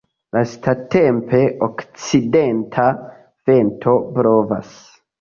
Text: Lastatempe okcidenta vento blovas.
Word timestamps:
Lastatempe 0.35 1.41
okcidenta 1.69 2.89
vento 3.51 3.99
blovas. 4.19 4.77